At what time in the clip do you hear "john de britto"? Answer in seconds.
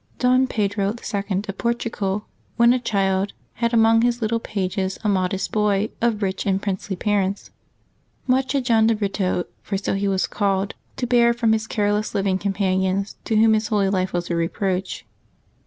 8.65-9.45